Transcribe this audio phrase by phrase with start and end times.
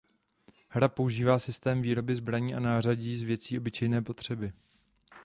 [0.69, 4.53] Hra používá systém výroby zbraní a nářadí z věcí obyčejné potřeby.